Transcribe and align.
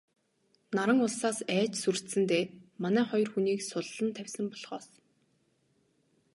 Наран 0.75 0.99
улсаас 1.05 1.39
айж 1.57 1.71
сүрдсэндээ 1.83 2.43
манай 2.81 3.05
хоёр 3.09 3.29
хүнийг 3.31 3.59
суллан 3.69 4.07
тавьсан 4.15 4.45
болохоос... 4.49 4.87